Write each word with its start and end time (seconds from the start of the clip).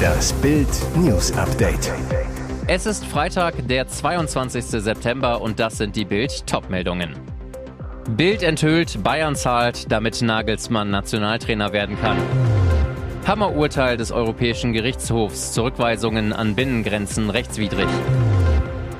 Das 0.00 0.32
Bild 0.34 0.68
News 0.96 1.32
Update. 1.36 1.92
Es 2.66 2.86
ist 2.86 3.04
Freitag, 3.04 3.68
der 3.68 3.86
22. 3.86 4.64
September 4.64 5.40
und 5.40 5.58
das 5.58 5.78
sind 5.78 5.96
die 5.96 6.04
Bild 6.04 6.46
Topmeldungen. 6.46 7.14
Bild 8.16 8.42
enthüllt, 8.42 9.02
Bayern 9.02 9.36
zahlt, 9.36 9.90
damit 9.90 10.22
Nagelsmann 10.22 10.90
Nationaltrainer 10.90 11.72
werden 11.72 11.98
kann. 12.00 12.16
Hammerurteil 13.26 13.96
des 13.96 14.10
Europäischen 14.12 14.72
Gerichtshofs, 14.72 15.52
Zurückweisungen 15.52 16.32
an 16.32 16.54
Binnengrenzen 16.54 17.30
rechtswidrig. 17.30 17.88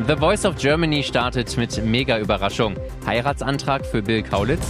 The 0.07 0.17
Voice 0.17 0.45
of 0.45 0.57
Germany 0.57 1.03
startet 1.03 1.57
mit 1.57 1.85
Mega-Überraschung. 1.85 2.77
Heiratsantrag 3.07 3.87
für 3.87 4.03
Bill 4.03 4.23
Kaulitz? 4.23 4.67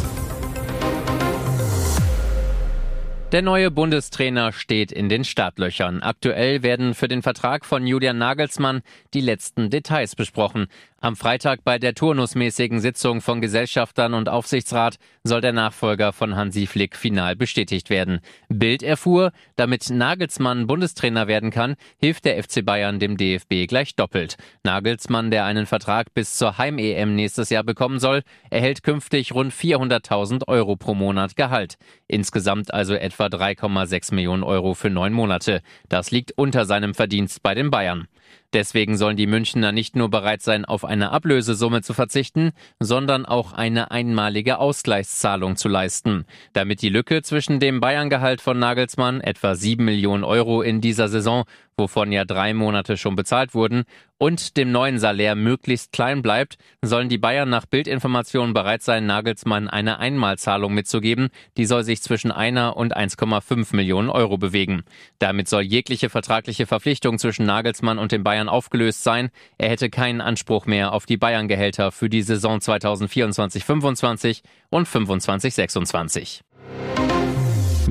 Der 3.32 3.42
neue 3.42 3.70
Bundestrainer 3.70 4.50
steht 4.50 4.90
in 4.90 5.08
den 5.08 5.22
Startlöchern. 5.22 6.02
Aktuell 6.02 6.64
werden 6.64 6.94
für 6.94 7.06
den 7.06 7.22
Vertrag 7.22 7.64
von 7.64 7.86
Julian 7.86 8.18
Nagelsmann 8.18 8.82
die 9.14 9.20
letzten 9.20 9.70
Details 9.70 10.16
besprochen. 10.16 10.66
Am 11.02 11.16
Freitag 11.16 11.64
bei 11.64 11.78
der 11.78 11.94
turnusmäßigen 11.94 12.78
Sitzung 12.78 13.22
von 13.22 13.40
Gesellschaftern 13.40 14.12
und 14.12 14.28
Aufsichtsrat 14.28 14.96
soll 15.24 15.40
der 15.40 15.54
Nachfolger 15.54 16.12
von 16.12 16.36
Hansi 16.36 16.66
Flick 16.66 16.94
final 16.94 17.36
bestätigt 17.36 17.88
werden. 17.88 18.20
Bild 18.50 18.82
erfuhr, 18.82 19.32
damit 19.56 19.88
Nagelsmann 19.88 20.66
Bundestrainer 20.66 21.26
werden 21.26 21.50
kann, 21.50 21.76
hilft 21.96 22.26
der 22.26 22.42
FC 22.42 22.62
Bayern 22.62 22.98
dem 22.98 23.16
DFB 23.16 23.66
gleich 23.66 23.96
doppelt. 23.96 24.36
Nagelsmann, 24.62 25.30
der 25.30 25.46
einen 25.46 25.64
Vertrag 25.64 26.12
bis 26.12 26.36
zur 26.36 26.58
Heim-EM 26.58 27.14
nächstes 27.14 27.48
Jahr 27.48 27.64
bekommen 27.64 27.98
soll, 27.98 28.20
erhält 28.50 28.82
künftig 28.82 29.32
rund 29.32 29.54
400.000 29.54 30.48
Euro 30.48 30.76
pro 30.76 30.92
Monat 30.92 31.34
Gehalt. 31.34 31.76
Insgesamt 32.08 32.74
also 32.74 32.92
etwa 32.92 33.28
3,6 33.28 34.14
Millionen 34.14 34.42
Euro 34.42 34.74
für 34.74 34.90
neun 34.90 35.14
Monate. 35.14 35.62
Das 35.88 36.10
liegt 36.10 36.32
unter 36.32 36.66
seinem 36.66 36.92
Verdienst 36.92 37.42
bei 37.42 37.54
den 37.54 37.70
Bayern. 37.70 38.06
Deswegen 38.52 38.96
sollen 38.96 39.16
die 39.16 39.28
Münchner 39.28 39.70
nicht 39.70 39.94
nur 39.94 40.10
bereit 40.10 40.42
sein, 40.42 40.64
auf 40.64 40.84
eine 40.84 41.12
Ablösesumme 41.12 41.82
zu 41.82 41.94
verzichten, 41.94 42.50
sondern 42.80 43.24
auch 43.24 43.52
eine 43.52 43.92
einmalige 43.92 44.58
Ausgleichszahlung 44.58 45.56
zu 45.56 45.68
leisten. 45.68 46.24
Damit 46.52 46.82
die 46.82 46.88
Lücke 46.88 47.22
zwischen 47.22 47.60
dem 47.60 47.80
Bayerngehalt 47.80 48.40
von 48.40 48.58
Nagelsmann, 48.58 49.20
etwa 49.20 49.54
7 49.54 49.84
Millionen 49.84 50.24
Euro 50.24 50.62
in 50.62 50.80
dieser 50.80 51.08
Saison, 51.08 51.44
wovon 51.80 52.12
ja 52.12 52.24
drei 52.24 52.54
Monate 52.54 52.96
schon 52.96 53.16
bezahlt 53.16 53.54
wurden, 53.54 53.84
und 54.18 54.58
dem 54.58 54.70
neuen 54.70 54.98
Salär 54.98 55.34
möglichst 55.34 55.92
klein 55.92 56.20
bleibt, 56.20 56.58
sollen 56.82 57.08
die 57.08 57.16
Bayern 57.16 57.48
nach 57.48 57.64
Bildinformationen 57.64 58.52
bereit 58.52 58.82
sein, 58.82 59.06
Nagelsmann 59.06 59.66
eine 59.66 59.98
Einmalzahlung 59.98 60.74
mitzugeben, 60.74 61.30
die 61.56 61.64
soll 61.64 61.84
sich 61.84 62.02
zwischen 62.02 62.30
einer 62.30 62.76
und 62.76 62.94
1,5 62.94 63.74
Millionen 63.74 64.10
Euro 64.10 64.36
bewegen. 64.36 64.82
Damit 65.18 65.48
soll 65.48 65.62
jegliche 65.62 66.10
vertragliche 66.10 66.66
Verpflichtung 66.66 67.18
zwischen 67.18 67.46
Nagelsmann 67.46 67.98
und 67.98 68.12
den 68.12 68.22
Bayern 68.22 68.50
aufgelöst 68.50 69.02
sein. 69.02 69.30
Er 69.56 69.70
hätte 69.70 69.88
keinen 69.88 70.20
Anspruch 70.20 70.66
mehr 70.66 70.92
auf 70.92 71.06
die 71.06 71.16
Bayern-Gehälter 71.16 71.90
für 71.90 72.10
die 72.10 72.22
Saison 72.22 72.58
2024-25 72.58 74.42
und 74.68 74.86
25-26. 74.86 76.42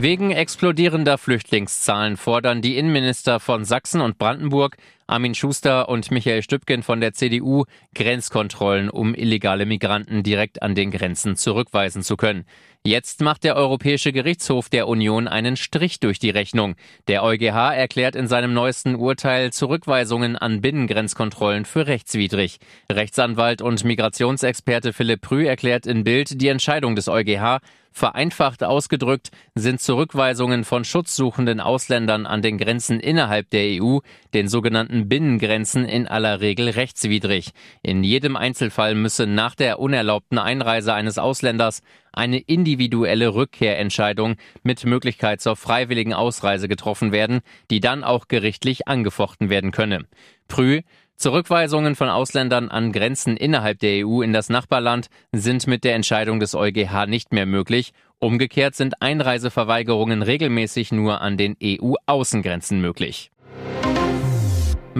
Wegen 0.01 0.31
explodierender 0.31 1.17
Flüchtlingszahlen 1.17 2.15
fordern 2.15 2.61
die 2.61 2.77
Innenminister 2.77 3.41
von 3.41 3.65
Sachsen 3.65 3.99
und 3.99 4.17
Brandenburg, 4.17 4.77
Armin 5.09 5.33
Schuster 5.33 5.89
und 5.89 6.11
Michael 6.11 6.43
Stübgen 6.43 6.83
von 6.83 7.01
der 7.01 7.13
CDU, 7.13 7.65
Grenzkontrollen, 7.95 8.91
um 8.91 9.15
illegale 9.15 9.65
Migranten 9.65 10.21
direkt 10.21 10.61
an 10.61 10.75
den 10.75 10.91
Grenzen 10.91 11.35
zurückweisen 11.35 12.03
zu 12.03 12.15
können. 12.15 12.45
Jetzt 12.85 13.21
macht 13.21 13.43
der 13.43 13.55
Europäische 13.55 14.13
Gerichtshof 14.13 14.69
der 14.69 14.87
Union 14.87 15.27
einen 15.27 15.57
Strich 15.57 15.99
durch 15.99 16.19
die 16.19 16.29
Rechnung. 16.29 16.75
Der 17.07 17.23
EuGH 17.23 17.73
erklärt 17.75 18.15
in 18.15 18.27
seinem 18.27 18.53
neuesten 18.53 18.95
Urteil 18.95 19.51
Zurückweisungen 19.51 20.37
an 20.37 20.61
Binnengrenzkontrollen 20.61 21.65
für 21.65 21.87
rechtswidrig. 21.87 22.59
Rechtsanwalt 22.89 23.61
und 23.61 23.83
Migrationsexperte 23.83 24.93
Philipp 24.93 25.21
Prü 25.21 25.45
erklärt 25.45 25.87
in 25.87 26.03
Bild 26.03 26.39
die 26.39 26.47
Entscheidung 26.47 26.95
des 26.95 27.09
EuGH 27.09 27.59
Vereinfacht 27.91 28.63
ausgedrückt 28.63 29.31
sind 29.55 29.81
Zurückweisungen 29.81 30.63
von 30.63 30.85
schutzsuchenden 30.85 31.59
Ausländern 31.59 32.25
an 32.25 32.41
den 32.41 32.57
Grenzen 32.57 32.99
innerhalb 32.99 33.49
der 33.49 33.81
EU, 33.81 33.99
den 34.33 34.47
sogenannten 34.47 34.98
Binnengrenzen, 35.07 35.85
in 35.85 36.07
aller 36.07 36.41
Regel 36.41 36.69
rechtswidrig. 36.69 37.51
In 37.81 38.03
jedem 38.03 38.35
Einzelfall 38.35 38.95
müsse 38.95 39.27
nach 39.27 39.55
der 39.55 39.79
unerlaubten 39.79 40.37
Einreise 40.37 40.93
eines 40.93 41.17
Ausländers 41.17 41.81
eine 42.11 42.39
individuelle 42.39 43.33
Rückkehrentscheidung 43.33 44.35
mit 44.63 44.83
Möglichkeit 44.85 45.39
zur 45.39 45.55
freiwilligen 45.55 46.13
Ausreise 46.13 46.67
getroffen 46.67 47.11
werden, 47.11 47.41
die 47.71 47.79
dann 47.79 48.03
auch 48.03 48.27
gerichtlich 48.27 48.87
angefochten 48.87 49.49
werden 49.49 49.71
könne. 49.71 50.05
Prü 50.47 50.81
Zurückweisungen 51.19 51.95
von 51.95 52.07
Ausländern 52.07 52.69
an 52.69 52.93
Grenzen 52.93 53.35
innerhalb 53.35 53.79
der 53.79 54.07
EU 54.07 54.21
in 54.21 54.31
das 54.31 54.47
Nachbarland 54.47 55.09
sind 55.33 55.67
mit 55.67 55.83
der 55.83 55.95
Entscheidung 55.95 56.39
des 56.39 56.55
EuGH 56.55 57.07
nicht 57.07 57.33
mehr 57.33 57.45
möglich. 57.45 57.91
Umgekehrt 58.19 58.75
sind 58.75 59.01
Einreiseverweigerungen 59.01 60.21
regelmäßig 60.21 60.93
nur 60.93 61.19
an 61.19 61.35
den 61.35 61.57
EU-Außengrenzen 61.61 62.79
möglich. 62.79 63.31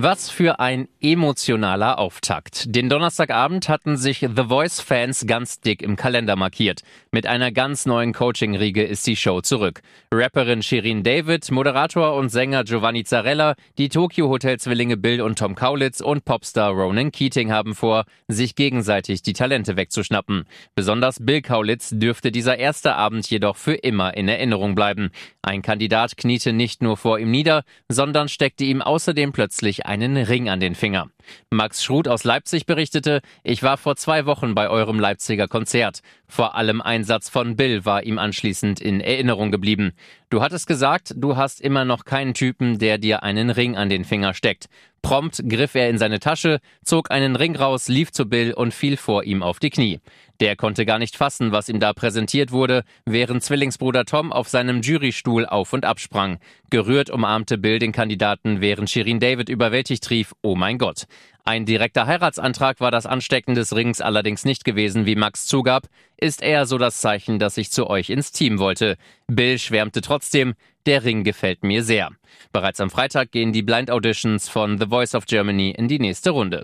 Was 0.02 0.30
für 0.30 0.62
ein 0.62 0.88
emotionaler 1.02 2.00
Auftakt. 2.00 2.74
Den 2.74 2.88
Donnerstagabend 2.88 3.68
hatten 3.68 3.98
sich 3.98 4.20
The 4.20 4.46
Voice-Fans 4.48 5.26
ganz 5.28 5.60
dick 5.60 5.82
im 5.82 5.98
Kalender 5.98 6.38
markiert. 6.38 6.84
Mit 7.12 7.26
einer 7.26 7.52
ganz 7.52 7.86
neuen 7.86 8.14
Coaching-Riege 8.14 8.82
ist 8.82 9.06
die 9.08 9.18
Show 9.18 9.42
zurück. 9.42 9.82
Rapperin 10.14 10.64
Shirin 10.64 11.04
David, 11.04 11.52
Moderator 11.52 12.16
und 12.16 12.30
Sänger 12.30 12.64
Giovanni 12.64 13.04
Zarella, 13.04 13.56
die 13.78 13.90
Tokyo 13.90 14.30
Hotel-Zwillinge 14.30 14.96
Bill 14.96 15.22
und 15.22 15.38
Tom 15.38 15.54
Kaulitz 15.56 16.00
und 16.00 16.24
Popstar 16.24 16.72
Ronan 16.72 17.12
Keating 17.12 17.52
haben 17.52 17.76
vor, 17.76 18.06
sich 18.30 18.56
gegenseitig 18.56 19.22
die 19.22 19.34
Talente 19.34 19.76
wegzuschnappen. 19.76 20.46
Besonders 20.76 21.18
Bill 21.20 21.42
Kaulitz 21.42 21.90
dürfte 21.92 22.32
dieser 22.32 22.58
erste 22.58 22.96
Abend 22.96 23.30
jedoch 23.30 23.58
für 23.58 23.76
immer 23.76 24.16
in 24.16 24.30
Erinnerung 24.30 24.76
bleiben. 24.76 25.12
Ein 25.42 25.62
Kandidat 25.62 26.16
kniete 26.16 26.54
nicht 26.54 26.82
nur 26.82 26.96
vor 26.96 27.20
ihm 27.20 27.32
nieder, 27.32 27.64
sondern 27.90 28.30
steckte 28.30 28.64
ihm 28.64 28.82
außerdem 28.82 29.34
plötzlich 29.34 29.89
einen 29.90 30.18
Ring 30.18 30.50
an 30.50 30.60
den 30.60 30.76
Finger. 30.76 31.10
Max 31.50 31.84
Schruth 31.84 32.08
aus 32.08 32.24
Leipzig 32.24 32.66
berichtete, 32.66 33.22
ich 33.44 33.64
war 33.64 33.78
vor 33.78 33.96
zwei 33.96 34.26
Wochen 34.26 34.56
bei 34.56 34.70
eurem 34.70 35.00
Leipziger 35.00 35.48
Konzert. 35.48 36.02
Vor 36.28 36.56
allem 36.56 36.82
Einsatz 36.82 37.30
von 37.30 37.56
Bill 37.56 37.86
war 37.86 38.04
ihm 38.04 38.20
anschließend 38.20 38.80
in 38.80 39.02
Erinnerung 39.02 39.52
geblieben. 39.52 39.94
Du 40.30 40.42
hattest 40.42 40.68
gesagt, 40.68 41.14
du 41.16 41.38
hast 41.38 41.60
immer 41.60 41.86
noch 41.86 42.06
keinen 42.06 42.36
Typen, 42.36 42.78
der 42.78 43.00
dir 43.00 43.24
einen 43.24 43.50
Ring 43.50 43.76
an 43.76 43.90
den 43.90 44.06
Finger 44.06 44.36
steckt. 44.36 44.68
Prompt 45.02 45.42
griff 45.48 45.76
er 45.76 45.90
in 45.90 45.98
seine 45.98 46.20
Tasche, 46.20 46.60
zog 46.84 47.10
einen 47.10 47.36
Ring 47.36 47.56
raus, 47.56 47.88
lief 47.88 48.12
zu 48.12 48.28
Bill 48.28 48.54
und 48.54 48.74
fiel 48.74 48.98
vor 48.98 49.24
ihm 49.24 49.42
auf 49.42 49.60
die 49.60 49.70
Knie. 49.70 50.00
Der 50.40 50.56
konnte 50.56 50.86
gar 50.86 51.00
nicht 51.00 51.18
fassen, 51.18 51.52
was 51.52 51.68
ihm 51.68 51.80
da 51.80 51.94
präsentiert 51.94 52.52
wurde, 52.52 52.84
während 53.06 53.44
Zwillingsbruder 53.44 54.06
Tom 54.06 54.32
auf 54.32 54.50
seinem 54.50 54.82
Jurystuhl 54.82 55.46
auf 55.46 55.74
und 55.74 55.84
absprang. 55.84 56.40
Gerührt 56.70 57.10
umarmte 57.10 57.58
Bill 57.58 57.80
den 57.80 57.92
Kandidaten, 57.92 58.62
während 58.62 58.90
Shirin 58.90 59.20
David 59.20 59.50
überwältigt 59.50 60.10
rief, 60.10 60.34
oh 60.42 60.56
mein 60.56 60.78
Gott. 60.78 61.06
Ein 61.46 61.66
direkter 61.66 62.06
Heiratsantrag 62.06 62.80
war 62.80 62.92
das 62.92 63.06
Anstecken 63.06 63.56
des 63.56 63.76
Rings 63.76 64.02
allerdings 64.02 64.46
nicht 64.46 64.66
gewesen, 64.66 65.06
wie 65.06 65.16
Max 65.16 65.48
zugab, 65.48 65.88
ist 66.18 66.42
eher 66.42 66.66
so 66.66 66.78
das 66.78 67.02
Zeichen, 67.02 67.40
dass 67.40 67.58
ich 67.58 67.72
zu 67.72 67.90
euch 67.90 68.10
ins 68.10 68.32
Team 68.32 68.60
wollte. 68.60 68.98
Bill 69.28 69.58
schwärmte 69.58 70.02
trotzdem, 70.02 70.54
der 70.86 71.04
Ring 71.04 71.24
gefällt 71.24 71.64
mir 71.64 71.84
sehr. 71.84 72.12
Bereits 72.52 72.80
am 72.80 72.90
Freitag 72.90 73.32
gehen 73.32 73.54
die 73.54 73.64
Blind 73.64 73.90
Auditions 73.90 74.48
von 74.48 74.78
The 74.78 74.88
Voice 74.88 75.16
of 75.16 75.26
Germany 75.26 75.72
in 75.72 75.88
die 75.88 76.00
nächste 76.00 76.32
Runde. 76.32 76.64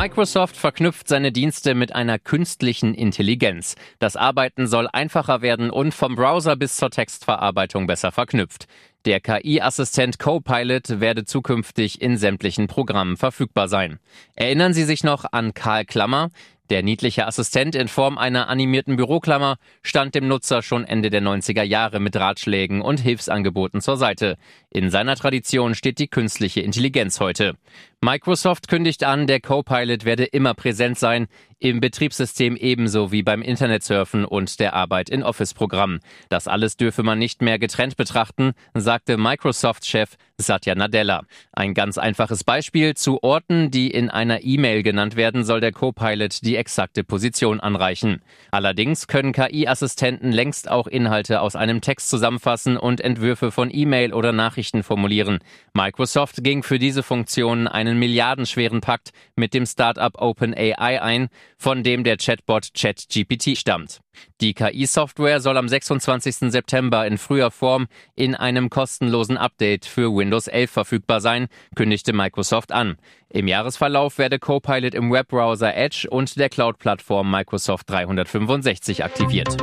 Microsoft 0.00 0.56
verknüpft 0.56 1.08
seine 1.08 1.32
Dienste 1.32 1.74
mit 1.74 1.92
einer 1.92 2.20
künstlichen 2.20 2.94
Intelligenz. 2.94 3.74
Das 3.98 4.14
Arbeiten 4.14 4.68
soll 4.68 4.86
einfacher 4.92 5.42
werden 5.42 5.70
und 5.70 5.92
vom 5.92 6.14
Browser 6.14 6.54
bis 6.54 6.76
zur 6.76 6.90
Textverarbeitung 6.90 7.88
besser 7.88 8.12
verknüpft. 8.12 8.68
Der 9.06 9.18
KI-Assistent 9.18 10.20
Copilot 10.20 11.00
werde 11.00 11.24
zukünftig 11.24 12.00
in 12.00 12.16
sämtlichen 12.16 12.68
Programmen 12.68 13.16
verfügbar 13.16 13.66
sein. 13.66 13.98
Erinnern 14.36 14.72
Sie 14.72 14.84
sich 14.84 15.02
noch 15.02 15.24
an 15.32 15.52
Karl 15.52 15.84
Klammer? 15.84 16.30
Der 16.70 16.82
niedliche 16.82 17.26
Assistent 17.26 17.74
in 17.74 17.88
Form 17.88 18.18
einer 18.18 18.48
animierten 18.48 18.96
Büroklammer 18.96 19.56
stand 19.82 20.14
dem 20.14 20.28
Nutzer 20.28 20.60
schon 20.60 20.84
Ende 20.84 21.08
der 21.08 21.22
90er 21.22 21.62
Jahre 21.62 21.98
mit 21.98 22.14
Ratschlägen 22.14 22.82
und 22.82 23.00
Hilfsangeboten 23.00 23.80
zur 23.80 23.96
Seite. 23.96 24.36
In 24.68 24.90
seiner 24.90 25.16
Tradition 25.16 25.74
steht 25.74 25.98
die 25.98 26.08
künstliche 26.08 26.60
Intelligenz 26.60 27.20
heute. 27.20 27.54
Microsoft 28.00 28.68
kündigt 28.68 29.02
an, 29.02 29.26
der 29.26 29.40
Copilot 29.40 30.04
werde 30.04 30.24
immer 30.24 30.54
präsent 30.54 31.00
sein, 31.00 31.26
im 31.58 31.80
Betriebssystem 31.80 32.54
ebenso 32.54 33.10
wie 33.10 33.24
beim 33.24 33.42
Internetsurfen 33.42 34.24
und 34.24 34.60
der 34.60 34.74
Arbeit 34.74 35.10
in 35.10 35.24
Office-Programmen. 35.24 35.98
Das 36.28 36.46
alles 36.46 36.76
dürfe 36.76 37.02
man 37.02 37.18
nicht 37.18 37.42
mehr 37.42 37.58
getrennt 37.58 37.96
betrachten, 37.96 38.52
sagte 38.74 39.16
Microsoft-Chef 39.16 40.16
Satya 40.40 40.76
Nadella. 40.76 41.24
Ein 41.52 41.74
ganz 41.74 41.98
einfaches 41.98 42.44
Beispiel. 42.44 42.94
Zu 42.94 43.24
Orten, 43.24 43.72
die 43.72 43.90
in 43.90 44.08
einer 44.08 44.44
E-Mail 44.44 44.84
genannt 44.84 45.16
werden, 45.16 45.44
soll 45.44 45.60
der 45.60 45.72
Copilot 45.72 46.44
die 46.44 46.54
exakte 46.54 47.02
Position 47.02 47.58
anreichen. 47.58 48.22
Allerdings 48.52 49.08
können 49.08 49.32
KI-Assistenten 49.32 50.30
längst 50.30 50.70
auch 50.70 50.86
Inhalte 50.86 51.40
aus 51.40 51.56
einem 51.56 51.80
Text 51.80 52.08
zusammenfassen 52.08 52.76
und 52.76 53.00
Entwürfe 53.00 53.50
von 53.50 53.68
E-Mail 53.72 54.14
oder 54.14 54.30
Nachrichten 54.30 54.84
formulieren. 54.84 55.40
Microsoft 55.74 56.44
ging 56.44 56.62
für 56.62 56.78
diese 56.78 57.02
Funktion 57.02 57.66
einen 57.88 57.98
milliardenschweren 57.98 58.80
Pakt 58.80 59.10
mit 59.36 59.54
dem 59.54 59.66
Startup 59.66 60.12
OpenAI 60.20 61.02
ein, 61.02 61.28
von 61.56 61.82
dem 61.82 62.04
der 62.04 62.16
Chatbot 62.16 62.68
ChatGPT 62.74 63.56
stammt. 63.56 64.00
Die 64.40 64.54
KI-Software 64.54 65.40
soll 65.40 65.56
am 65.56 65.68
26. 65.68 66.50
September 66.50 67.06
in 67.06 67.18
früher 67.18 67.50
Form 67.50 67.86
in 68.14 68.34
einem 68.34 68.70
kostenlosen 68.70 69.36
Update 69.36 69.86
für 69.86 70.14
Windows 70.14 70.48
11 70.48 70.70
verfügbar 70.70 71.20
sein, 71.20 71.46
kündigte 71.74 72.12
Microsoft 72.12 72.72
an. 72.72 72.96
Im 73.30 73.46
Jahresverlauf 73.46 74.18
werde 74.18 74.38
Copilot 74.38 74.94
im 74.94 75.10
Webbrowser 75.12 75.74
Edge 75.74 76.08
und 76.10 76.38
der 76.38 76.48
Cloud-Plattform 76.48 77.30
Microsoft 77.30 77.90
365 77.90 79.04
aktiviert. 79.04 79.56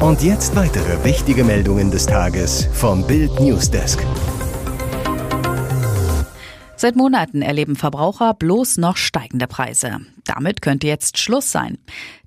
Und 0.00 0.20
jetzt 0.20 0.56
weitere 0.56 1.04
wichtige 1.04 1.44
Meldungen 1.44 1.92
des 1.92 2.06
Tages 2.06 2.68
vom 2.72 3.06
Bild 3.06 3.38
Newsdesk. 3.38 4.04
Seit 6.82 6.96
Monaten 6.96 7.42
erleben 7.42 7.76
Verbraucher 7.76 8.34
bloß 8.34 8.78
noch 8.78 8.96
steigende 8.96 9.46
Preise. 9.46 10.00
Damit 10.24 10.62
könnte 10.62 10.88
jetzt 10.88 11.16
Schluss 11.16 11.52
sein. 11.52 11.78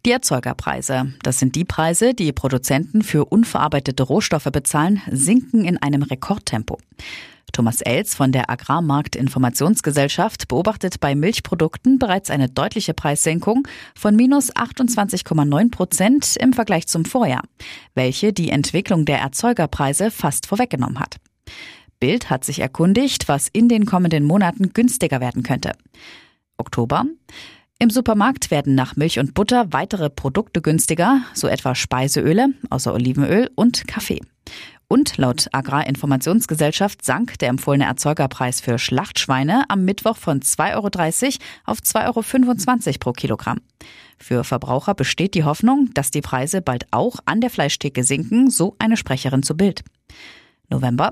Die 0.06 0.12
Erzeugerpreise, 0.12 1.14
das 1.24 1.40
sind 1.40 1.56
die 1.56 1.66
Preise, 1.66 2.14
die 2.14 2.32
Produzenten 2.32 3.02
für 3.02 3.26
unverarbeitete 3.26 4.02
Rohstoffe 4.02 4.48
bezahlen, 4.54 5.02
sinken 5.12 5.66
in 5.66 5.76
einem 5.82 6.04
Rekordtempo. 6.04 6.78
Thomas 7.52 7.82
Els 7.82 8.16
von 8.16 8.32
der 8.32 8.50
Agrarmarktinformationsgesellschaft 8.50 10.48
beobachtet 10.48 11.02
bei 11.02 11.16
Milchprodukten 11.16 12.00
bereits 12.00 12.30
eine 12.30 12.48
deutliche 12.48 12.94
Preissenkung 12.94 13.68
von 13.94 14.16
minus 14.16 14.56
28,9 14.56 15.70
Prozent 15.70 16.38
im 16.38 16.54
Vergleich 16.54 16.88
zum 16.88 17.04
Vorjahr, 17.04 17.44
welche 17.94 18.32
die 18.32 18.52
Entwicklung 18.52 19.04
der 19.04 19.20
Erzeugerpreise 19.20 20.12
fast 20.12 20.48
vorweggenommen 20.48 21.02
hat. 21.02 21.18
Bild 22.00 22.30
hat 22.30 22.44
sich 22.44 22.60
erkundigt, 22.60 23.28
was 23.28 23.48
in 23.48 23.70
den 23.70 23.86
kommenden 23.86 24.24
Monaten 24.24 24.74
günstiger 24.74 25.22
werden 25.22 25.44
könnte. 25.44 25.74
Oktober. 26.58 27.06
Im 27.78 27.90
Supermarkt 27.90 28.52
werden 28.52 28.74
nach 28.74 28.96
Milch 28.96 29.20
und 29.20 29.34
Butter 29.34 29.74
weitere 29.74 30.10
Produkte 30.10 30.62
günstiger, 30.62 31.22
so 31.34 31.48
etwa 31.48 31.76
Speiseöle 31.76 32.48
außer 32.70 32.94
Olivenöl 32.94 33.50
und 33.56 33.86
Kaffee. 33.88 34.22
Und 34.88 35.18
laut 35.18 35.48
Agrarinformationsgesellschaft 35.52 37.04
sank 37.04 37.40
der 37.40 37.50
empfohlene 37.50 37.86
Erzeugerpreis 37.86 38.62
für 38.62 38.78
Schlachtschweine 38.78 39.64
am 39.68 39.84
Mittwoch 39.84 40.16
von 40.16 40.42
2,30 40.42 40.74
Euro 40.76 40.88
auf 41.66 41.80
2,25 41.80 42.88
Euro 42.88 43.00
pro 43.00 43.12
Kilogramm. 43.12 43.60
Für 44.18 44.44
Verbraucher 44.44 44.94
besteht 44.94 45.34
die 45.34 45.44
Hoffnung, 45.44 45.90
dass 45.94 46.12
die 46.12 46.22
Preise 46.22 46.62
bald 46.62 46.86
auch 46.92 47.18
an 47.26 47.42
der 47.42 47.50
Fleischtheke 47.50 48.04
sinken, 48.04 48.50
so 48.50 48.76
eine 48.80 48.96
Sprecherin 48.96 49.44
zu 49.44 49.58
Bild. 49.58 49.84
November. 50.70 51.12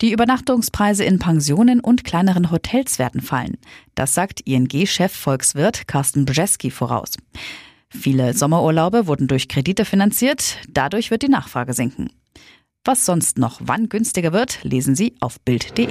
Die 0.00 0.12
Übernachtungspreise 0.12 1.04
in 1.04 1.18
Pensionen 1.18 1.80
und 1.80 2.04
kleineren 2.04 2.50
Hotels 2.50 2.98
werden 2.98 3.20
fallen. 3.20 3.58
Das 3.94 4.14
sagt 4.14 4.40
ING-Chef 4.40 5.12
Volkswirt 5.12 5.86
Carsten 5.86 6.24
Brzeski 6.24 6.70
voraus. 6.70 7.14
Viele 7.88 8.34
Sommerurlaube 8.34 9.06
wurden 9.06 9.28
durch 9.28 9.48
Kredite 9.48 9.84
finanziert, 9.84 10.58
dadurch 10.68 11.10
wird 11.10 11.22
die 11.22 11.28
Nachfrage 11.28 11.74
sinken. 11.74 12.10
Was 12.84 13.06
sonst 13.06 13.38
noch 13.38 13.60
wann 13.62 13.88
günstiger 13.88 14.32
wird, 14.32 14.64
lesen 14.64 14.96
Sie 14.96 15.14
auf 15.20 15.38
Bild.de. 15.40 15.88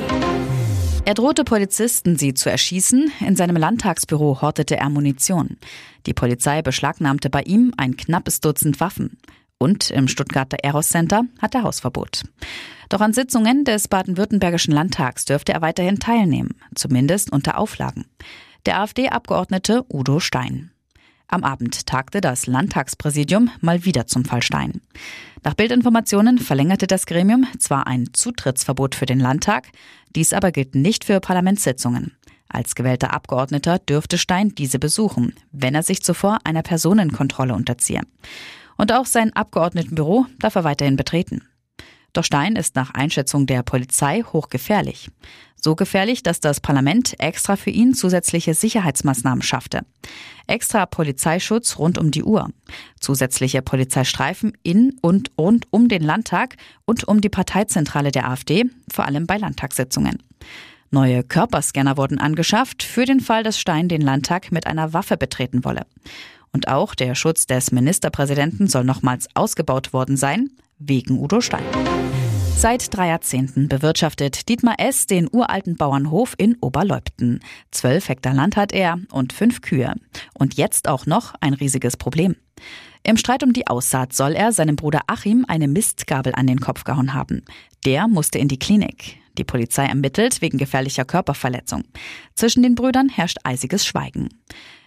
Er 1.03 1.15
drohte 1.15 1.43
Polizisten, 1.43 2.15
sie 2.15 2.33
zu 2.33 2.51
erschießen. 2.51 3.11
In 3.21 3.35
seinem 3.35 3.55
Landtagsbüro 3.55 4.41
hortete 4.41 4.77
er 4.77 4.89
Munition. 4.89 5.57
Die 6.05 6.13
Polizei 6.13 6.61
beschlagnahmte 6.61 7.29
bei 7.29 7.41
ihm 7.41 7.73
ein 7.77 7.97
knappes 7.97 8.39
Dutzend 8.39 8.79
Waffen. 8.79 9.17
Und 9.57 9.89
im 9.89 10.07
Stuttgarter 10.07 10.57
Eros 10.63 10.89
Center 10.89 11.23
hat 11.41 11.55
er 11.55 11.63
Hausverbot. 11.63 12.23
Doch 12.91 12.99
an 12.99 13.13
Sitzungen 13.13 13.63
des 13.63 13.87
baden-württembergischen 13.87 14.73
Landtags 14.73 15.23
dürfte 15.23 15.53
er 15.53 15.61
weiterhin 15.61 15.99
teilnehmen, 15.99 16.55
zumindest 16.75 17.31
unter 17.31 17.57
Auflagen. 17.57 18.03
Der 18.65 18.81
AfD-Abgeordnete 18.81 19.85
Udo 19.89 20.19
Stein. 20.19 20.71
Am 21.29 21.45
Abend 21.45 21.87
tagte 21.87 22.19
das 22.19 22.47
Landtagspräsidium 22.47 23.49
mal 23.61 23.85
wieder 23.85 24.07
zum 24.07 24.25
Fall 24.25 24.43
Stein. 24.43 24.81
Nach 25.41 25.53
Bildinformationen 25.53 26.37
verlängerte 26.37 26.85
das 26.85 27.05
Gremium 27.05 27.47
zwar 27.59 27.87
ein 27.87 28.09
Zutrittsverbot 28.11 28.93
für 28.93 29.05
den 29.05 29.21
Landtag, 29.21 29.69
dies 30.13 30.33
aber 30.33 30.51
gilt 30.51 30.75
nicht 30.75 31.05
für 31.05 31.21
Parlamentssitzungen. 31.21 32.17
Als 32.49 32.75
gewählter 32.75 33.13
Abgeordneter 33.13 33.79
dürfte 33.79 34.17
Stein 34.17 34.49
diese 34.49 34.79
besuchen, 34.79 35.33
wenn 35.53 35.75
er 35.75 35.83
sich 35.83 36.03
zuvor 36.03 36.39
einer 36.43 36.61
Personenkontrolle 36.61 37.53
unterziehe. 37.53 38.01
Und 38.75 38.91
auch 38.91 39.05
sein 39.05 39.31
Abgeordnetenbüro 39.31 40.25
darf 40.39 40.55
er 40.55 40.65
weiterhin 40.65 40.97
betreten. 40.97 41.43
Doch 42.13 42.23
Stein 42.23 42.55
ist 42.55 42.75
nach 42.75 42.93
Einschätzung 42.93 43.45
der 43.45 43.63
Polizei 43.63 44.23
hochgefährlich. 44.23 45.09
So 45.63 45.75
gefährlich, 45.75 46.23
dass 46.23 46.39
das 46.39 46.59
Parlament 46.59 47.19
extra 47.19 47.55
für 47.55 47.69
ihn 47.69 47.93
zusätzliche 47.93 48.55
Sicherheitsmaßnahmen 48.55 49.43
schaffte. 49.43 49.81
Extra 50.47 50.87
Polizeischutz 50.87 51.77
rund 51.77 51.99
um 51.99 52.09
die 52.09 52.23
Uhr. 52.23 52.49
Zusätzliche 52.99 53.61
Polizeistreifen 53.61 54.53
in 54.63 54.97
und 55.01 55.31
rund 55.37 55.67
um 55.69 55.87
den 55.87 56.01
Landtag 56.01 56.57
und 56.85 57.07
um 57.07 57.21
die 57.21 57.29
Parteizentrale 57.29 58.11
der 58.11 58.27
AfD, 58.27 58.65
vor 58.91 59.05
allem 59.05 59.27
bei 59.27 59.37
Landtagssitzungen. 59.37 60.17
Neue 60.89 61.23
Körperscanner 61.23 61.95
wurden 61.95 62.17
angeschafft 62.17 62.81
für 62.81 63.05
den 63.05 63.21
Fall, 63.21 63.43
dass 63.43 63.59
Stein 63.59 63.87
den 63.87 64.01
Landtag 64.01 64.51
mit 64.51 64.65
einer 64.65 64.93
Waffe 64.93 65.15
betreten 65.15 65.63
wolle. 65.63 65.85
Und 66.51 66.67
auch 66.67 66.95
der 66.95 67.15
Schutz 67.15 67.45
des 67.45 67.71
Ministerpräsidenten 67.71 68.67
soll 68.67 68.83
nochmals 68.83 69.27
ausgebaut 69.35 69.93
worden 69.93 70.17
sein, 70.17 70.49
wegen 70.81 71.19
Udo 71.19 71.41
Stein. 71.41 71.63
Seit 72.55 72.95
drei 72.95 73.07
Jahrzehnten 73.07 73.67
bewirtschaftet 73.67 74.47
Dietmar 74.47 74.75
S. 74.77 75.07
den 75.07 75.27
uralten 75.31 75.77
Bauernhof 75.77 76.35
in 76.37 76.57
Oberleupten. 76.61 77.39
Zwölf 77.71 78.07
Hektar 78.07 78.33
Land 78.33 78.55
hat 78.55 78.71
er 78.71 78.99
und 79.11 79.33
fünf 79.33 79.61
Kühe. 79.61 79.95
Und 80.33 80.55
jetzt 80.55 80.87
auch 80.87 81.07
noch 81.07 81.33
ein 81.41 81.53
riesiges 81.53 81.97
Problem. 81.97 82.35
Im 83.03 83.17
Streit 83.17 83.43
um 83.43 83.51
die 83.51 83.65
Aussaat 83.65 84.13
soll 84.13 84.33
er 84.33 84.51
seinem 84.51 84.75
Bruder 84.75 85.01
Achim 85.07 85.43
eine 85.47 85.67
Mistgabel 85.67 86.35
an 86.35 86.45
den 86.45 86.59
Kopf 86.59 86.83
gehauen 86.83 87.15
haben. 87.15 87.43
Der 87.83 88.07
musste 88.07 88.37
in 88.37 88.47
die 88.47 88.59
Klinik. 88.59 89.17
Die 89.37 89.43
Polizei 89.43 89.85
ermittelt 89.85 90.41
wegen 90.41 90.59
gefährlicher 90.59 91.05
Körperverletzung. 91.05 91.83
Zwischen 92.35 92.61
den 92.61 92.75
Brüdern 92.75 93.09
herrscht 93.09 93.39
eisiges 93.43 93.85
Schweigen. 93.85 94.29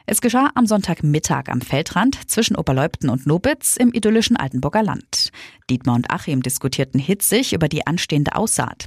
Es 0.07 0.21
geschah 0.21 0.51
am 0.55 0.67
Sonntagmittag 0.67 1.49
am 1.49 1.63
Feldrand 1.63 2.31
zwischen 2.31 2.57
Oberleupten 2.57 3.09
und 3.09 3.27
Nobitz 3.27 3.79
im 3.79 3.95
idyllischen 3.95 4.37
Altenburger 4.37 4.83
Land. 4.83 5.31
Dietmar 5.71 5.95
und 5.95 6.11
Achim 6.11 6.43
diskutierten 6.43 7.01
hitzig 7.01 7.55
über 7.55 7.69
die 7.69 7.87
anstehende 7.87 8.35
Aussaat. 8.35 8.87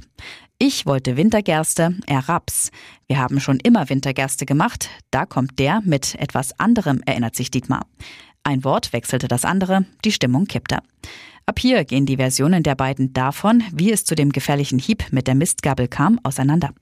Ich 0.60 0.86
wollte 0.86 1.16
Wintergerste, 1.16 1.96
er 2.06 2.28
Raps. 2.28 2.70
Wir 3.08 3.18
haben 3.18 3.40
schon 3.40 3.58
immer 3.58 3.88
Wintergerste 3.88 4.46
gemacht, 4.46 4.90
da 5.10 5.26
kommt 5.26 5.58
der 5.58 5.80
mit 5.84 6.14
etwas 6.14 6.58
anderem, 6.60 7.02
erinnert 7.04 7.34
sich 7.34 7.50
Dietmar. 7.50 7.86
Ein 8.44 8.62
Wort 8.62 8.92
wechselte 8.92 9.26
das 9.26 9.44
andere, 9.44 9.86
die 10.04 10.12
Stimmung 10.12 10.46
kippte. 10.46 10.78
Ab 11.48 11.60
hier 11.60 11.86
gehen 11.86 12.04
die 12.04 12.18
Versionen 12.18 12.62
der 12.62 12.74
beiden 12.74 13.14
davon, 13.14 13.64
wie 13.72 13.90
es 13.90 14.04
zu 14.04 14.14
dem 14.14 14.32
gefährlichen 14.32 14.78
Hieb 14.78 15.06
mit 15.12 15.26
der 15.26 15.34
Mistgabel 15.34 15.88
kam, 15.88 16.20
auseinander. 16.22 16.74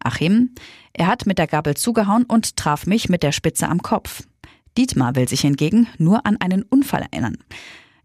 Achim, 0.00 0.50
er 0.92 1.06
hat 1.06 1.26
mit 1.26 1.38
der 1.38 1.46
Gabel 1.46 1.76
zugehauen 1.76 2.24
und 2.24 2.56
traf 2.56 2.86
mich 2.86 3.08
mit 3.08 3.22
der 3.22 3.30
Spitze 3.30 3.68
am 3.68 3.82
Kopf. 3.82 4.24
Dietmar 4.76 5.14
will 5.14 5.28
sich 5.28 5.42
hingegen 5.42 5.86
nur 5.96 6.26
an 6.26 6.38
einen 6.40 6.64
Unfall 6.64 7.06
erinnern. 7.08 7.38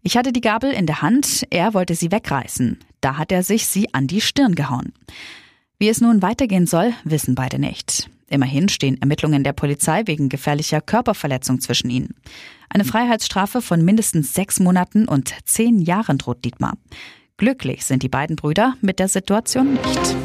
Ich 0.00 0.16
hatte 0.16 0.32
die 0.32 0.40
Gabel 0.40 0.70
in 0.70 0.86
der 0.86 1.02
Hand, 1.02 1.44
er 1.50 1.74
wollte 1.74 1.96
sie 1.96 2.12
wegreißen. 2.12 2.78
Da 3.00 3.18
hat 3.18 3.32
er 3.32 3.42
sich 3.42 3.66
sie 3.66 3.92
an 3.92 4.06
die 4.06 4.20
Stirn 4.20 4.54
gehauen. 4.54 4.92
Wie 5.78 5.90
es 5.90 6.00
nun 6.00 6.22
weitergehen 6.22 6.66
soll, 6.66 6.94
wissen 7.04 7.34
beide 7.34 7.58
nicht. 7.58 8.08
Immerhin 8.28 8.70
stehen 8.70 9.00
Ermittlungen 9.00 9.44
der 9.44 9.52
Polizei 9.52 10.02
wegen 10.06 10.30
gefährlicher 10.30 10.80
Körperverletzung 10.80 11.60
zwischen 11.60 11.90
ihnen. 11.90 12.14
Eine 12.70 12.86
Freiheitsstrafe 12.86 13.60
von 13.60 13.84
mindestens 13.84 14.32
sechs 14.32 14.58
Monaten 14.58 15.06
und 15.06 15.34
zehn 15.44 15.78
Jahren 15.78 16.16
droht 16.16 16.44
Dietmar. 16.44 16.78
Glücklich 17.36 17.84
sind 17.84 18.02
die 18.02 18.08
beiden 18.08 18.36
Brüder 18.36 18.74
mit 18.80 18.98
der 18.98 19.08
Situation 19.08 19.74
nicht. 19.74 20.16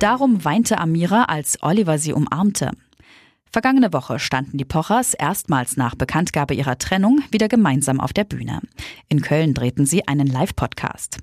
Darum 0.00 0.44
weinte 0.44 0.78
Amira, 0.78 1.24
als 1.24 1.62
Oliver 1.62 1.98
sie 1.98 2.12
umarmte. 2.12 2.72
Vergangene 3.50 3.92
Woche 3.92 4.18
standen 4.18 4.58
die 4.58 4.64
Pochers 4.64 5.14
erstmals 5.14 5.76
nach 5.76 5.94
Bekanntgabe 5.94 6.54
ihrer 6.54 6.78
Trennung 6.78 7.20
wieder 7.30 7.48
gemeinsam 7.48 8.00
auf 8.00 8.12
der 8.12 8.24
Bühne. 8.24 8.60
In 9.08 9.22
Köln 9.22 9.54
drehten 9.54 9.86
sie 9.86 10.06
einen 10.06 10.26
Live-Podcast. 10.26 11.18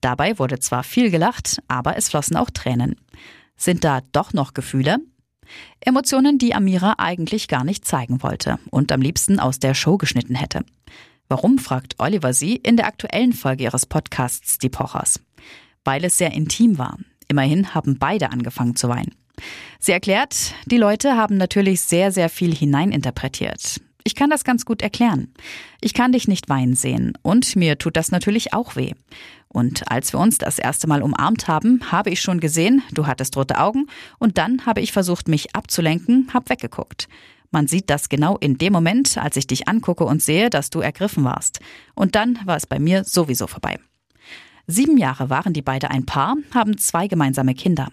Dabei 0.00 0.38
wurde 0.38 0.58
zwar 0.58 0.82
viel 0.82 1.10
gelacht, 1.10 1.58
aber 1.68 1.96
es 1.96 2.08
flossen 2.08 2.36
auch 2.36 2.50
Tränen. 2.50 2.96
Sind 3.56 3.84
da 3.84 4.00
doch 4.12 4.32
noch 4.32 4.54
Gefühle? 4.54 4.98
Emotionen, 5.80 6.38
die 6.38 6.54
Amira 6.54 6.94
eigentlich 6.98 7.48
gar 7.48 7.64
nicht 7.64 7.84
zeigen 7.84 8.22
wollte 8.22 8.58
und 8.70 8.92
am 8.92 9.00
liebsten 9.00 9.40
aus 9.40 9.58
der 9.58 9.74
Show 9.74 9.96
geschnitten 9.96 10.34
hätte. 10.34 10.64
Warum, 11.28 11.58
fragt 11.58 11.96
Oliver 11.98 12.32
sie 12.32 12.56
in 12.56 12.76
der 12.76 12.86
aktuellen 12.86 13.32
Folge 13.32 13.64
ihres 13.64 13.86
Podcasts 13.86 14.58
Die 14.58 14.70
Pochers. 14.70 15.20
Weil 15.84 16.04
es 16.04 16.18
sehr 16.18 16.32
intim 16.32 16.78
war. 16.78 16.98
Immerhin 17.28 17.74
haben 17.74 17.98
beide 17.98 18.30
angefangen 18.30 18.76
zu 18.76 18.88
weinen. 18.88 19.14
Sie 19.78 19.92
erklärt, 19.92 20.54
die 20.66 20.76
Leute 20.76 21.16
haben 21.16 21.36
natürlich 21.36 21.80
sehr, 21.80 22.12
sehr 22.12 22.28
viel 22.28 22.54
hineininterpretiert. 22.54 23.80
Ich 24.04 24.14
kann 24.14 24.30
das 24.30 24.44
ganz 24.44 24.64
gut 24.64 24.80
erklären. 24.80 25.34
Ich 25.80 25.92
kann 25.92 26.12
dich 26.12 26.28
nicht 26.28 26.48
weinen 26.48 26.74
sehen 26.74 27.12
und 27.22 27.56
mir 27.56 27.78
tut 27.78 27.96
das 27.96 28.10
natürlich 28.10 28.54
auch 28.54 28.74
weh. 28.74 28.94
Und 29.48 29.90
als 29.90 30.12
wir 30.12 30.20
uns 30.20 30.38
das 30.38 30.58
erste 30.58 30.86
Mal 30.86 31.02
umarmt 31.02 31.48
haben, 31.48 31.80
habe 31.90 32.10
ich 32.10 32.20
schon 32.20 32.40
gesehen, 32.40 32.82
du 32.92 33.06
hattest 33.06 33.36
rote 33.36 33.58
Augen 33.58 33.86
und 34.18 34.38
dann 34.38 34.66
habe 34.66 34.80
ich 34.80 34.92
versucht, 34.92 35.28
mich 35.28 35.54
abzulenken, 35.54 36.28
hab 36.32 36.48
weggeguckt. 36.50 37.08
Man 37.50 37.66
sieht 37.66 37.88
das 37.88 38.08
genau 38.08 38.36
in 38.36 38.58
dem 38.58 38.72
Moment, 38.72 39.16
als 39.16 39.36
ich 39.36 39.46
dich 39.46 39.68
angucke 39.68 40.04
und 40.04 40.22
sehe, 40.22 40.50
dass 40.50 40.70
du 40.70 40.80
ergriffen 40.80 41.24
warst. 41.24 41.60
Und 41.94 42.14
dann 42.14 42.38
war 42.44 42.56
es 42.56 42.66
bei 42.66 42.78
mir 42.78 43.04
sowieso 43.04 43.46
vorbei. 43.46 43.78
Sieben 44.66 44.98
Jahre 44.98 45.30
waren 45.30 45.54
die 45.54 45.62
beide 45.62 45.90
ein 45.90 46.04
Paar, 46.04 46.36
haben 46.54 46.76
zwei 46.76 47.08
gemeinsame 47.08 47.54
Kinder. 47.54 47.88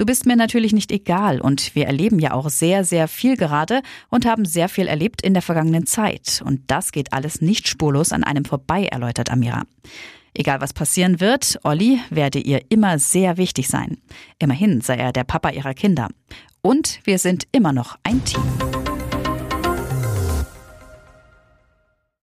Du 0.00 0.06
bist 0.06 0.24
mir 0.24 0.34
natürlich 0.34 0.72
nicht 0.72 0.92
egal 0.92 1.42
und 1.42 1.74
wir 1.74 1.84
erleben 1.84 2.20
ja 2.20 2.32
auch 2.32 2.48
sehr, 2.48 2.84
sehr 2.84 3.06
viel 3.06 3.36
gerade 3.36 3.82
und 4.08 4.24
haben 4.24 4.46
sehr 4.46 4.70
viel 4.70 4.86
erlebt 4.86 5.20
in 5.20 5.34
der 5.34 5.42
vergangenen 5.42 5.84
Zeit. 5.84 6.40
Und 6.42 6.62
das 6.68 6.90
geht 6.90 7.12
alles 7.12 7.42
nicht 7.42 7.68
spurlos 7.68 8.10
an 8.10 8.24
einem 8.24 8.46
vorbei, 8.46 8.86
erläutert 8.86 9.30
Amira. 9.30 9.64
Egal 10.32 10.62
was 10.62 10.72
passieren 10.72 11.20
wird, 11.20 11.60
Olli 11.64 12.00
werde 12.08 12.38
ihr 12.38 12.62
immer 12.70 12.98
sehr 12.98 13.36
wichtig 13.36 13.68
sein. 13.68 13.98
Immerhin 14.38 14.80
sei 14.80 14.96
er 14.96 15.12
der 15.12 15.24
Papa 15.24 15.50
ihrer 15.50 15.74
Kinder. 15.74 16.08
Und 16.62 17.00
wir 17.04 17.18
sind 17.18 17.46
immer 17.52 17.74
noch 17.74 17.98
ein 18.02 18.24
Team. 18.24 18.69